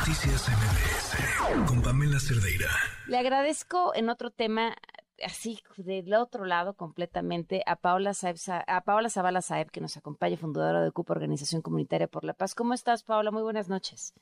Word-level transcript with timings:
Noticias 0.00 0.48
MBS 0.48 1.68
con 1.68 1.82
Pamela 1.82 2.18
Cerdeira. 2.18 2.70
Le 3.06 3.18
agradezco 3.18 3.94
en 3.94 4.08
otro 4.08 4.30
tema, 4.30 4.74
así 5.22 5.60
del 5.76 6.14
otro 6.14 6.46
lado 6.46 6.72
completamente, 6.72 7.62
a 7.66 7.76
Paola, 7.76 8.14
Saeb, 8.14 8.36
a 8.66 8.80
Paola 8.80 9.10
Zavala 9.10 9.42
Saeb, 9.42 9.70
que 9.70 9.82
nos 9.82 9.98
acompaña, 9.98 10.38
fundadora 10.38 10.80
de 10.80 10.90
CUPA 10.90 11.12
Organización 11.12 11.60
Comunitaria 11.60 12.08
por 12.08 12.24
la 12.24 12.32
Paz. 12.32 12.54
¿Cómo 12.54 12.72
estás, 12.72 13.02
Paola? 13.02 13.30
Muy 13.30 13.42
buenas 13.42 13.68
noches. 13.68 14.14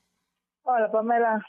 Hola, 0.63 0.91
Pamela. 0.91 1.47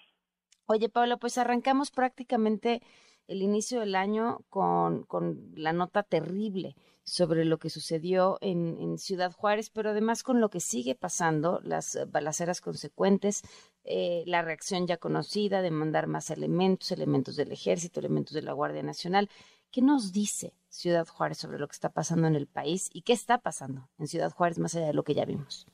Oye, 0.68 0.90
Paola, 0.90 1.18
pues 1.18 1.40
arrancamos 1.40 1.90
prácticamente 1.90 2.84
el 3.26 3.42
inicio 3.42 3.80
del 3.80 3.96
año 3.96 4.42
con, 4.50 5.06
con 5.06 5.40
la 5.56 5.74
nota 5.74 6.04
terrible 6.04 6.76
sobre 7.10 7.44
lo 7.44 7.58
que 7.58 7.70
sucedió 7.70 8.38
en, 8.42 8.98
Ciudad 8.98 9.32
Juárez, 9.32 9.70
pero 9.70 9.90
además 9.92 10.24
con 10.24 10.42
lo 10.42 10.50
que 10.50 10.60
sigue 10.60 10.96
pasando, 10.96 11.60
las 11.64 11.98
balaceras 12.12 12.62
consecuentes, 12.62 13.44
eh, 13.90 14.24
la 14.28 14.44
reacción 14.44 14.86
ya 14.86 14.98
conocida 14.98 15.64
de 15.64 15.72
mandar 15.72 16.06
más 16.06 16.30
elementos, 16.30 16.92
elementos 16.92 17.36
del 17.36 17.52
ejército, 17.52 18.00
elementos 18.00 18.36
de 18.36 18.44
la 18.44 18.54
Guardia 18.54 18.84
Nacional. 18.84 19.30
¿Qué 19.72 19.82
nos 19.82 20.14
dice 20.14 20.54
Ciudad 20.70 21.08
Juárez 21.08 21.40
sobre 21.40 21.58
lo 21.58 21.68
que 21.68 21.74
está 21.74 21.90
pasando 21.90 22.28
en 22.28 22.36
el 22.36 22.46
país 22.46 22.90
y 22.94 23.02
qué 23.02 23.14
está 23.14 23.40
pasando 23.40 23.90
en 23.98 24.06
Ciudad 24.06 24.32
Juárez 24.32 24.60
más 24.60 24.76
allá 24.76 24.88
de 24.88 24.94
lo 24.94 25.04
que 25.04 25.16
ya 25.16 25.26
vimos? 25.26 25.68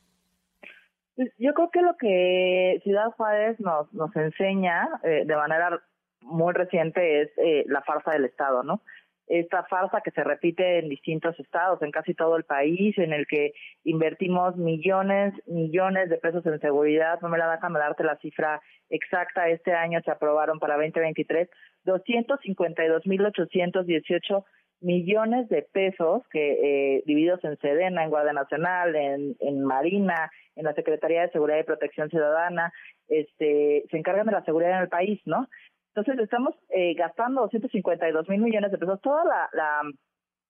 Pues, 1.16 1.30
yo 1.38 1.54
creo 1.54 1.70
que 1.71 1.81
lo 1.81 1.98
que 1.98 2.80
Ciudad 2.84 3.12
Juárez 3.17 3.59
nos, 3.59 3.93
nos 3.93 4.16
enseña 4.16 4.88
eh, 5.04 5.23
de 5.26 5.35
manera 5.35 5.82
muy 6.21 6.54
reciente 6.54 7.21
es 7.21 7.29
eh, 7.38 7.66
la 7.68 7.82
farsa 7.82 8.12
del 8.12 8.26
Estado, 8.26 8.63
¿no? 8.63 8.82
Esta 9.27 9.63
farsa 9.63 10.02
que 10.02 10.11
se 10.11 10.23
repite 10.23 10.79
en 10.79 10.89
distintos 10.89 11.39
estados, 11.39 11.81
en 11.81 11.91
casi 11.91 12.13
todo 12.13 12.38
el 12.38 12.43
país, 12.43 12.97
en 12.97 13.13
el 13.13 13.25
que 13.27 13.53
invertimos 13.84 14.55
millones, 14.55 15.34
millones 15.48 16.09
de 16.09 16.17
pesos 16.17 16.45
en 16.45 16.59
seguridad. 16.59 17.20
No 17.21 17.29
me 17.29 17.38
la 17.38 17.51
déjame 17.51 17.79
darte 17.79 18.03
la 18.03 18.17
cifra 18.17 18.61
exacta. 18.89 19.49
Este 19.49 19.73
año 19.73 19.99
se 20.03 20.11
aprobaron 20.11 20.59
para 20.59 20.75
2023 20.75 21.49
252.818 21.85 24.43
millones 24.82 25.48
de 25.49 25.62
pesos 25.71 26.23
que 26.32 26.98
eh, 26.98 27.04
divididos 27.05 27.43
en 27.43 27.57
Sedena, 27.57 28.04
en 28.04 28.10
Guardia 28.10 28.34
Nacional, 28.34 28.95
en, 28.95 29.35
en 29.39 29.63
Marina, 29.63 30.32
en 30.55 30.65
la 30.65 30.73
Secretaría 30.73 31.21
de 31.21 31.29
Seguridad 31.32 31.60
y 31.60 31.63
Protección 31.63 32.10
Ciudadana, 32.10 32.73
este, 33.07 33.85
se 33.89 33.98
encargan 33.98 34.26
de 34.26 34.34
la 34.34 34.43
seguridad 34.43 34.77
en 34.77 34.84
el 34.84 34.89
país, 34.89 35.21
¿no? 35.26 35.48
Entonces 35.96 36.21
estamos 36.21 36.54
eh, 36.70 36.93
gastando 36.93 37.41
252 37.43 38.27
mil 38.27 38.41
millones 38.41 38.70
de 38.70 38.77
pesos. 38.77 38.99
Toda 39.01 39.24
la, 39.24 39.49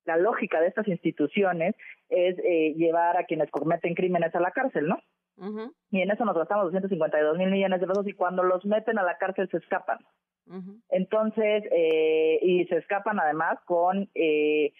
la, 0.06 0.18
lógica 0.18 0.60
de 0.60 0.68
estas 0.68 0.88
instituciones 0.88 1.76
es 2.10 2.36
eh, 2.40 2.74
llevar 2.76 3.16
a 3.18 3.26
quienes 3.26 3.52
cometen 3.52 3.94
crímenes 3.94 4.34
a 4.34 4.40
la 4.40 4.50
cárcel, 4.52 4.88
¿no? 4.88 4.98
Y 5.92 6.02
en 6.02 6.10
eso 6.10 6.24
nos 6.26 6.36
gastamos 6.36 6.66
252 6.66 7.38
mil 7.38 7.52
millones 7.52 7.80
de 7.80 7.88
pesos 7.88 8.08
y 8.08 8.14
cuando 8.14 8.42
los 8.42 8.66
meten 8.66 8.98
a 8.98 9.04
la 9.04 9.18
cárcel 9.18 9.48
se 9.52 9.58
escapan. 9.58 10.00
Entonces, 10.90 11.64
eh, 11.72 12.40
y 12.42 12.66
se 12.66 12.78
escapan 12.78 13.20
además 13.20 13.60
con 13.66 14.10
eh, 14.16 14.74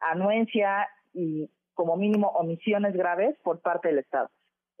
anuencia 0.00 0.88
y 1.12 1.50
como 1.74 1.96
mínimo 1.96 2.28
omisiones 2.28 2.94
graves 2.94 3.36
por 3.42 3.60
parte 3.60 3.88
del 3.88 3.98
Estado. 3.98 4.28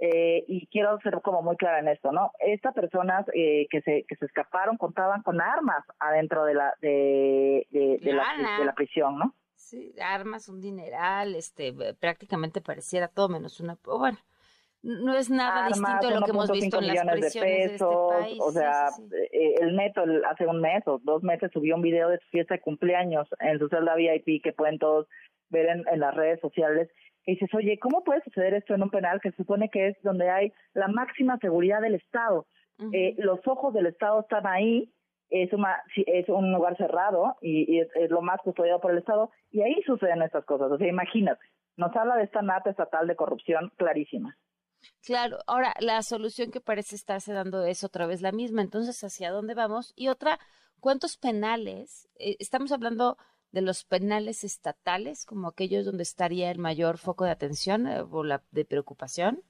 Eh, 0.04 0.44
y 0.48 0.66
quiero 0.66 0.98
ser 0.98 1.20
como 1.22 1.42
muy 1.42 1.56
clara 1.56 1.78
en 1.78 1.86
esto, 1.86 2.10
¿no? 2.10 2.32
Estas 2.40 2.74
personas 2.74 3.24
eh, 3.34 3.68
que 3.70 3.82
se 3.82 4.04
que 4.08 4.16
se 4.16 4.24
escaparon 4.24 4.76
contaban 4.76 5.22
con 5.22 5.40
armas 5.40 5.84
adentro 6.00 6.44
de 6.44 6.54
la 6.54 6.74
de, 6.80 7.68
de, 7.70 8.12
la, 8.12 8.58
de 8.58 8.64
la 8.64 8.74
prisión, 8.74 9.16
¿no? 9.16 9.36
Sí, 9.54 9.94
armas, 10.02 10.48
un 10.48 10.60
dineral, 10.60 11.36
este, 11.36 11.72
prácticamente 12.00 12.60
pareciera 12.60 13.06
todo 13.06 13.28
menos 13.28 13.60
una, 13.60 13.78
bueno, 13.84 14.18
no 14.82 15.14
es 15.14 15.30
nada 15.30 15.68
distinto 15.68 16.08
de 16.08 16.14
lo 16.16 16.22
que 16.22 16.30
hemos 16.32 16.50
visto 16.50 16.80
en 16.80 16.88
las 16.88 17.06
prisiones 17.06 17.68
de, 17.68 17.74
este 17.74 17.86
país. 17.86 18.40
O 18.40 18.50
sea, 18.50 18.88
eh, 19.30 19.54
el 19.60 19.76
neto 19.76 20.02
hace 20.28 20.48
un 20.48 20.60
mes 20.60 20.82
o 20.86 20.98
dos 21.04 21.22
meses 21.22 21.52
subió 21.52 21.76
un 21.76 21.82
video 21.82 22.08
de 22.08 22.18
su 22.18 22.28
fiesta 22.30 22.54
de 22.54 22.60
cumpleaños 22.60 23.28
en 23.38 23.60
su 23.60 23.68
celda 23.68 23.94
VIP 23.94 24.42
que 24.42 24.52
pueden 24.52 24.80
todos 24.80 25.06
ver 25.48 25.68
en, 25.68 25.84
en 25.86 26.00
las 26.00 26.12
redes 26.12 26.40
sociales 26.40 26.88
y 27.24 27.32
dices, 27.32 27.50
oye, 27.54 27.78
¿cómo 27.78 28.02
puede 28.02 28.22
suceder 28.22 28.54
esto 28.54 28.74
en 28.74 28.82
un 28.82 28.90
penal 28.90 29.20
que 29.20 29.30
se 29.30 29.36
supone 29.36 29.68
que 29.68 29.88
es 29.88 30.02
donde 30.02 30.28
hay 30.30 30.52
la 30.74 30.88
máxima 30.88 31.38
seguridad 31.38 31.80
del 31.80 31.94
Estado? 31.94 32.46
eh, 32.92 33.14
los 33.18 33.38
ojos 33.46 33.72
del 33.74 33.86
Estado 33.86 34.20
están 34.20 34.46
ahí, 34.46 34.92
es, 35.30 35.52
una, 35.52 35.82
es 35.94 36.28
un 36.28 36.52
lugar 36.52 36.76
cerrado 36.76 37.36
y, 37.40 37.78
es, 37.78 37.88
lo 38.10 38.22
más 38.22 38.40
custodiado 38.42 38.80
por 38.80 38.90
el 38.90 38.98
Estado, 38.98 39.30
y 39.50 39.62
ahí 39.62 39.80
suceden 39.86 40.22
estas 40.22 40.44
cosas. 40.44 40.70
O 40.72 40.78
sea, 40.78 40.88
imagínate, 40.88 41.40
nos 41.76 41.94
habla 41.94 42.16
de 42.16 42.24
esta 42.24 42.42
nata 42.42 42.70
estatal 42.70 43.06
de 43.06 43.16
corrupción 43.16 43.72
clarísima. 43.76 44.36
Claro, 45.04 45.38
ahora 45.46 45.74
la 45.78 46.02
solución 46.02 46.50
que 46.50 46.60
parece 46.60 46.96
estarse 46.96 47.32
dando 47.32 47.64
es 47.64 47.84
otra 47.84 48.06
vez 48.06 48.20
la 48.20 48.32
misma, 48.32 48.62
entonces, 48.62 49.02
¿hacia 49.04 49.30
dónde 49.30 49.54
vamos? 49.54 49.92
Y 49.94 50.08
otra, 50.08 50.38
¿cuántos 50.80 51.16
penales? 51.16 52.08
Eh, 52.18 52.36
estamos 52.40 52.72
hablando 52.72 53.16
de 53.52 53.62
los 53.62 53.84
penales 53.84 54.44
estatales 54.44 55.24
como 55.24 55.48
aquellos 55.48 55.84
donde 55.84 56.02
estaría 56.02 56.50
el 56.50 56.58
mayor 56.58 56.98
foco 56.98 57.24
de 57.24 57.30
atención 57.30 57.86
eh, 57.86 58.00
o 58.00 58.24
la 58.24 58.42
de 58.50 58.64
preocupación? 58.64 59.42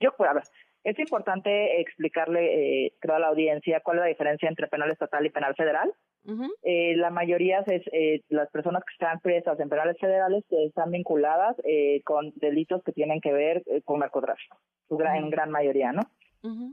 Yo, 0.00 0.10
a 0.18 0.34
ver, 0.34 0.42
es 0.84 0.98
importante 0.98 1.80
explicarle, 1.80 2.86
eh, 2.86 2.94
creo, 3.00 3.16
a 3.16 3.18
la 3.18 3.28
audiencia 3.28 3.80
cuál 3.80 3.98
es 3.98 4.02
la 4.02 4.08
diferencia 4.08 4.48
entre 4.48 4.68
penal 4.68 4.90
estatal 4.90 5.24
y 5.24 5.30
penal 5.30 5.54
federal. 5.54 5.92
eh, 6.62 6.96
la 6.96 7.10
mayoría 7.10 7.60
es 7.66 7.82
eh, 7.92 8.22
las 8.28 8.50
personas 8.50 8.82
que 8.84 8.92
están 8.92 9.20
presas 9.20 9.58
en 9.60 9.68
penales 9.68 9.98
federales 9.98 10.44
están 10.50 10.90
vinculadas 10.90 11.56
eh, 11.64 12.02
con 12.04 12.32
delitos 12.36 12.82
que 12.82 12.92
tienen 12.92 13.20
que 13.20 13.32
ver 13.32 13.62
con 13.84 14.00
narcotráfico, 14.00 14.58
su 14.88 14.96
gran, 14.96 15.16
en 15.16 15.30
gran 15.30 15.50
mayoría, 15.50 15.92
¿no? 15.92 16.02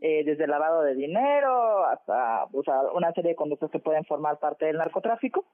Eh, 0.01 0.23
desde 0.25 0.47
lavado 0.47 0.81
de 0.81 0.95
dinero 0.95 1.85
hasta 1.85 2.45
una 2.93 3.11
serie 3.13 3.31
de 3.31 3.35
conductas 3.35 3.71
que 3.71 3.79
pueden 3.79 4.03
formar 4.05 4.37
parte 4.39 4.65
del 4.65 4.77
narcotráfico. 4.77 5.45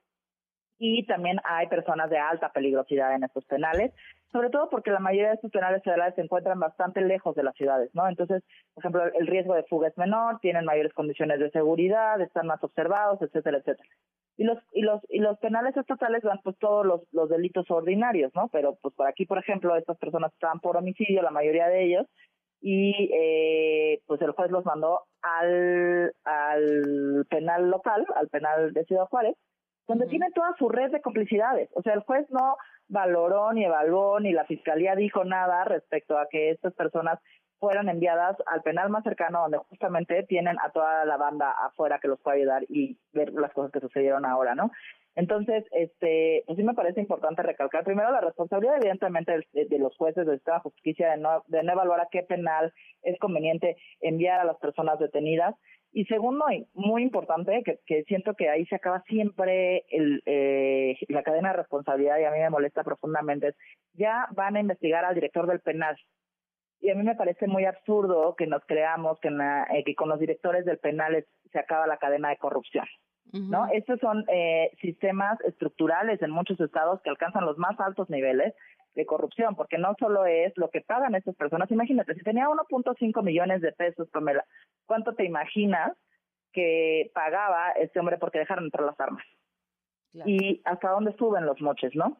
Y 0.79 1.05
también 1.05 1.39
hay 1.43 1.67
personas 1.67 2.09
de 2.09 2.19
alta 2.19 2.51
peligrosidad 2.51 3.15
en 3.15 3.23
estos 3.23 3.43
penales, 3.45 3.91
sobre 4.31 4.49
todo 4.49 4.69
porque 4.69 4.91
la 4.91 4.99
mayoría 4.99 5.29
de 5.29 5.35
estos 5.35 5.51
penales 5.51 5.83
federales 5.83 6.13
se 6.15 6.21
encuentran 6.21 6.59
bastante 6.59 7.01
lejos 7.01 7.35
de 7.35 7.43
las 7.43 7.55
ciudades, 7.55 7.89
¿no? 7.93 8.07
Entonces, 8.07 8.43
por 8.75 8.83
ejemplo, 8.83 9.03
el 9.19 9.25
riesgo 9.25 9.55
de 9.55 9.63
fuga 9.63 9.87
es 9.87 9.97
menor, 9.97 10.39
tienen 10.39 10.65
mayores 10.65 10.93
condiciones 10.93 11.39
de 11.39 11.49
seguridad, 11.49 12.21
están 12.21 12.45
más 12.45 12.63
observados, 12.63 13.19
etcétera, 13.21 13.57
etcétera. 13.57 13.89
Y 14.37 14.43
los 14.43 14.59
y 14.71 14.81
los 14.81 15.01
y 15.09 15.19
los 15.19 15.39
penales 15.39 15.75
estatales 15.75 16.21
van 16.21 16.39
pues 16.43 16.55
todos 16.59 16.85
los 16.85 17.01
los 17.11 17.27
delitos 17.27 17.65
ordinarios, 17.71 18.31
¿no? 18.35 18.49
Pero 18.49 18.77
pues 18.79 18.93
por 18.93 19.07
aquí, 19.07 19.25
por 19.25 19.39
ejemplo, 19.39 19.75
estas 19.75 19.97
personas 19.97 20.31
están 20.33 20.59
por 20.59 20.77
homicidio, 20.77 21.23
la 21.23 21.31
mayoría 21.31 21.67
de 21.67 21.85
ellos, 21.85 22.05
y 22.69 23.09
eh, 23.13 24.01
pues 24.07 24.21
el 24.21 24.31
juez 24.31 24.51
los 24.51 24.65
mandó 24.65 24.99
al, 25.21 26.13
al 26.25 27.25
penal 27.29 27.69
local, 27.69 28.05
al 28.13 28.27
penal 28.27 28.73
de 28.73 28.83
Ciudad 28.83 29.05
Juárez, 29.05 29.37
donde 29.87 30.07
tiene 30.07 30.29
toda 30.31 30.53
su 30.59 30.67
red 30.67 30.91
de 30.91 31.01
complicidades. 31.01 31.69
O 31.75 31.81
sea, 31.81 31.93
el 31.93 32.01
juez 32.01 32.29
no 32.29 32.57
valoró 32.89 33.53
ni 33.53 33.63
evaluó 33.63 34.19
ni 34.19 34.33
la 34.33 34.43
fiscalía 34.43 34.97
dijo 34.97 35.23
nada 35.23 35.63
respecto 35.63 36.17
a 36.17 36.27
que 36.29 36.49
estas 36.49 36.73
personas 36.73 37.19
fueran 37.57 37.87
enviadas 37.87 38.35
al 38.47 38.61
penal 38.63 38.89
más 38.89 39.05
cercano 39.05 39.43
donde 39.43 39.59
justamente 39.69 40.23
tienen 40.23 40.57
a 40.61 40.69
toda 40.71 41.05
la 41.05 41.15
banda 41.15 41.51
afuera 41.51 41.99
que 42.01 42.09
los 42.09 42.19
puede 42.19 42.41
ayudar 42.41 42.63
y 42.67 42.99
ver 43.13 43.31
las 43.31 43.53
cosas 43.53 43.71
que 43.71 43.79
sucedieron 43.79 44.25
ahora, 44.25 44.55
¿no? 44.55 44.71
Entonces, 45.17 45.65
este, 45.71 46.43
pues 46.45 46.57
sí 46.57 46.63
me 46.63 46.75
parece 46.75 47.01
importante 47.01 47.41
recalcar 47.41 47.83
primero 47.83 48.11
la 48.11 48.21
responsabilidad 48.21 48.77
evidentemente 48.77 49.47
de, 49.51 49.79
los 49.79 49.97
jueces 49.97 50.27
de 50.27 50.35
esta 50.35 50.59
justicia 50.59 51.09
de 51.09 51.17
no, 51.17 51.43
de 51.47 51.63
no 51.63 51.71
evaluar 51.71 52.01
a 52.01 52.07
qué 52.11 52.21
penal 52.21 52.71
es 53.01 53.17
conveniente 53.17 53.77
enviar 53.99 54.39
a 54.39 54.45
las 54.45 54.57
personas 54.57 54.99
detenidas 54.99 55.55
y 55.91 56.05
segundo, 56.05 56.45
y 56.51 56.67
muy 56.75 57.01
importante, 57.01 57.63
que, 57.65 57.79
que 57.87 58.03
siento 58.03 58.35
que 58.35 58.47
ahí 58.47 58.67
se 58.67 58.75
acaba 58.75 59.01
siempre 59.07 59.85
el, 59.89 60.21
eh, 60.27 60.95
la 61.07 61.23
cadena 61.23 61.49
de 61.49 61.57
responsabilidad 61.57 62.19
y 62.19 62.25
a 62.25 62.31
mí 62.31 62.37
me 62.37 62.51
molesta 62.51 62.83
profundamente, 62.83 63.47
es 63.47 63.55
ya 63.93 64.27
van 64.35 64.55
a 64.55 64.59
investigar 64.59 65.03
al 65.03 65.15
director 65.15 65.47
del 65.47 65.61
penal. 65.61 65.97
Y 66.79 66.91
a 66.91 66.95
mí 66.95 67.01
me 67.01 67.15
parece 67.15 67.47
muy 67.47 67.65
absurdo 67.65 68.35
que 68.35 68.45
nos 68.45 68.63
creamos 68.65 69.19
que, 69.19 69.29
eh, 69.29 69.83
que 69.83 69.95
con 69.95 70.09
los 70.09 70.19
directores 70.19 70.63
del 70.65 70.77
penal 70.77 71.25
se 71.51 71.57
acaba 71.57 71.87
la 71.87 71.97
cadena 71.97 72.29
de 72.29 72.37
corrupción. 72.37 72.85
¿No? 73.33 73.67
Estos 73.73 73.99
son 73.99 74.25
eh, 74.29 74.71
sistemas 74.81 75.39
estructurales 75.41 76.21
en 76.21 76.31
muchos 76.31 76.59
estados 76.59 77.01
que 77.01 77.09
alcanzan 77.09 77.45
los 77.45 77.57
más 77.57 77.79
altos 77.79 78.09
niveles 78.09 78.53
de 78.95 79.05
corrupción, 79.05 79.55
porque 79.55 79.77
no 79.77 79.95
solo 79.99 80.25
es 80.25 80.53
lo 80.57 80.69
que 80.69 80.81
pagan 80.81 81.15
estas 81.15 81.35
personas. 81.35 81.69
Imagínate, 81.71 82.15
si 82.15 82.23
tenía 82.23 82.47
1.5 82.47 83.23
millones 83.23 83.61
de 83.61 83.71
pesos, 83.71 84.09
Pamela, 84.09 84.43
¿cuánto 84.85 85.13
te 85.13 85.23
imaginas 85.23 85.95
que 86.51 87.11
pagaba 87.13 87.71
este 87.71 87.99
hombre 87.99 88.17
porque 88.17 88.39
dejaron 88.39 88.65
entrar 88.65 88.85
las 88.85 88.99
armas? 88.99 89.23
Y 90.25 90.61
hasta 90.65 90.89
dónde 90.89 91.15
suben 91.15 91.45
los 91.45 91.61
moches, 91.61 91.95
¿no? 91.95 92.17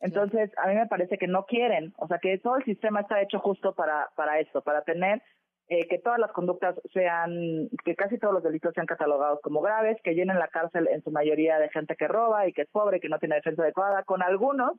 Entonces, 0.00 0.50
a 0.58 0.66
mí 0.66 0.74
me 0.74 0.86
parece 0.86 1.16
que 1.16 1.28
no 1.28 1.44
quieren, 1.44 1.94
o 1.98 2.08
sea, 2.08 2.18
que 2.18 2.38
todo 2.38 2.56
el 2.56 2.64
sistema 2.64 3.02
está 3.02 3.20
hecho 3.20 3.38
justo 3.38 3.74
para, 3.74 4.08
para 4.16 4.40
esto, 4.40 4.62
para 4.62 4.82
tener 4.82 5.22
eh, 5.70 5.86
que 5.86 5.98
todas 5.98 6.18
las 6.18 6.32
conductas 6.32 6.74
sean, 6.92 7.68
que 7.84 7.94
casi 7.94 8.18
todos 8.18 8.34
los 8.34 8.42
delitos 8.42 8.74
sean 8.74 8.86
catalogados 8.86 9.38
como 9.40 9.60
graves, 9.60 9.98
que 10.02 10.16
llenen 10.16 10.40
la 10.40 10.48
cárcel 10.48 10.88
en 10.90 11.00
su 11.02 11.12
mayoría 11.12 11.60
de 11.60 11.68
gente 11.68 11.94
que 11.94 12.08
roba 12.08 12.48
y 12.48 12.52
que 12.52 12.62
es 12.62 12.68
pobre, 12.70 12.98
que 12.98 13.08
no 13.08 13.20
tiene 13.20 13.36
defensa 13.36 13.62
adecuada, 13.62 14.02
con 14.02 14.20
algunos 14.20 14.72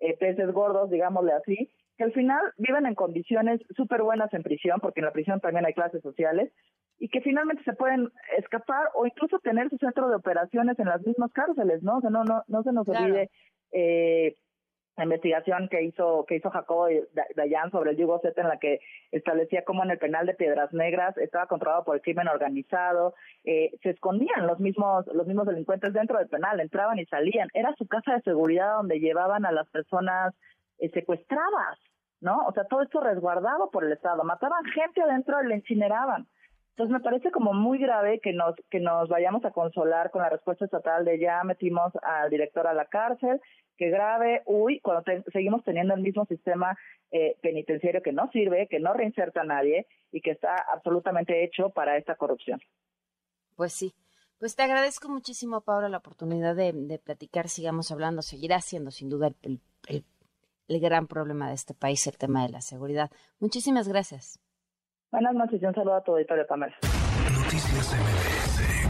eh, 0.00 0.16
peces 0.18 0.50
gordos, 0.50 0.90
digámosle 0.90 1.32
así, 1.32 1.70
que 1.96 2.02
al 2.02 2.12
final 2.12 2.40
viven 2.58 2.86
en 2.86 2.96
condiciones 2.96 3.60
súper 3.76 4.02
buenas 4.02 4.34
en 4.34 4.42
prisión, 4.42 4.80
porque 4.80 4.98
en 4.98 5.06
la 5.06 5.12
prisión 5.12 5.38
también 5.38 5.64
hay 5.64 5.74
clases 5.74 6.02
sociales, 6.02 6.52
y 6.98 7.08
que 7.08 7.20
finalmente 7.20 7.62
se 7.62 7.74
pueden 7.74 8.08
escapar 8.36 8.88
o 8.94 9.06
incluso 9.06 9.38
tener 9.38 9.70
su 9.70 9.76
centro 9.76 10.08
de 10.08 10.16
operaciones 10.16 10.76
en 10.80 10.86
las 10.86 11.06
mismas 11.06 11.32
cárceles, 11.32 11.84
¿no? 11.84 11.98
O 11.98 12.00
sea, 12.00 12.10
no, 12.10 12.24
no, 12.24 12.42
no 12.48 12.62
se 12.64 12.72
nos 12.72 12.88
olvide 12.88 13.30
eh, 13.70 14.34
la 14.96 15.04
investigación 15.04 15.68
que 15.68 15.82
hizo 15.82 16.24
que 16.26 16.36
hizo 16.36 16.50
Jacobo 16.50 16.86
Dayan 17.34 17.70
sobre 17.70 17.92
el 17.92 17.96
Yugo 17.96 18.20
Z 18.20 18.38
en 18.40 18.48
la 18.48 18.58
que 18.58 18.80
establecía 19.10 19.64
cómo 19.64 19.82
en 19.84 19.90
el 19.90 19.98
penal 19.98 20.26
de 20.26 20.34
Piedras 20.34 20.72
Negras 20.72 21.16
estaba 21.16 21.46
controlado 21.46 21.84
por 21.84 21.96
el 21.96 22.02
crimen 22.02 22.28
organizado, 22.28 23.14
eh, 23.44 23.70
se 23.82 23.90
escondían 23.90 24.46
los 24.46 24.60
mismos 24.60 25.06
los 25.06 25.26
mismos 25.26 25.46
delincuentes 25.46 25.92
dentro 25.92 26.18
del 26.18 26.28
penal, 26.28 26.60
entraban 26.60 26.98
y 26.98 27.06
salían, 27.06 27.48
era 27.54 27.74
su 27.76 27.86
casa 27.86 28.14
de 28.14 28.22
seguridad 28.22 28.76
donde 28.76 29.00
llevaban 29.00 29.46
a 29.46 29.52
las 29.52 29.68
personas 29.70 30.34
eh, 30.78 30.90
secuestradas, 30.90 31.78
¿no? 32.20 32.46
O 32.46 32.52
sea, 32.52 32.64
todo 32.64 32.82
esto 32.82 33.00
resguardado 33.00 33.70
por 33.70 33.84
el 33.84 33.92
Estado, 33.92 34.24
mataban 34.24 34.64
gente 34.66 35.00
adentro 35.02 35.42
y 35.42 35.48
le 35.48 35.56
incineraban. 35.56 36.26
Entonces 36.72 36.92
me 36.92 37.00
parece 37.00 37.30
como 37.30 37.52
muy 37.52 37.78
grave 37.78 38.18
que 38.20 38.32
nos 38.32 38.54
que 38.70 38.80
nos 38.80 39.08
vayamos 39.08 39.44
a 39.44 39.50
consolar 39.50 40.10
con 40.10 40.22
la 40.22 40.30
respuesta 40.30 40.64
estatal 40.64 41.04
de 41.04 41.18
ya 41.18 41.44
metimos 41.44 41.92
al 42.02 42.30
director 42.30 42.66
a 42.66 42.72
la 42.72 42.86
cárcel, 42.86 43.40
que 43.76 43.90
grave, 43.90 44.42
uy, 44.46 44.80
cuando 44.80 45.04
seguimos 45.32 45.62
teniendo 45.64 45.92
el 45.94 46.00
mismo 46.00 46.24
sistema 46.26 46.76
eh, 47.10 47.36
penitenciario 47.42 48.02
que 48.02 48.12
no 48.12 48.30
sirve, 48.30 48.68
que 48.68 48.80
no 48.80 48.94
reinserta 48.94 49.42
a 49.42 49.44
nadie 49.44 49.86
y 50.12 50.22
que 50.22 50.30
está 50.30 50.56
absolutamente 50.72 51.44
hecho 51.44 51.70
para 51.70 51.98
esta 51.98 52.14
corrupción. 52.14 52.58
Pues 53.54 53.74
sí. 53.74 53.94
Pues 54.38 54.56
te 54.56 54.62
agradezco 54.62 55.08
muchísimo, 55.08 55.60
Paula, 55.60 55.88
la 55.88 55.98
oportunidad 55.98 56.56
de, 56.56 56.98
platicar, 57.04 57.48
sigamos 57.48 57.92
hablando, 57.92 58.22
seguirá 58.22 58.60
siendo 58.60 58.90
sin 58.90 59.08
duda 59.08 59.30
el, 59.42 59.60
el 59.88 60.80
gran 60.80 61.06
problema 61.06 61.48
de 61.48 61.54
este 61.54 61.74
país, 61.74 62.06
el 62.06 62.16
tema 62.16 62.44
de 62.44 62.52
la 62.52 62.60
seguridad. 62.60 63.10
Muchísimas 63.38 63.88
gracias. 63.88 64.40
Buenas 65.12 65.34
noches 65.34 65.60
y 65.60 65.66
un 65.66 65.74
saludo 65.74 65.96
a 65.96 66.00
todo 66.00 66.16
auditorio, 66.16 66.46
Pamela. 66.46 66.74
Noticias 67.30 67.92
MBS. 67.92 68.81